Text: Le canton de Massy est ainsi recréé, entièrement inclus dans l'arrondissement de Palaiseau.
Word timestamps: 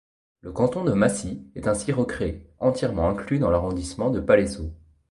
Le 0.41 0.51
canton 0.51 0.83
de 0.83 0.93
Massy 0.93 1.43
est 1.53 1.67
ainsi 1.67 1.91
recréé, 1.91 2.49
entièrement 2.57 3.07
inclus 3.07 3.37
dans 3.37 3.51
l'arrondissement 3.51 4.09
de 4.09 4.19
Palaiseau. 4.19 4.73